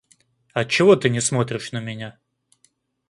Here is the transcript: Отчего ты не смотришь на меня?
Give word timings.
Отчего 0.53 0.95
ты 0.95 1.09
не 1.11 1.21
смотришь 1.21 1.73
на 1.73 1.79
меня? 1.79 2.17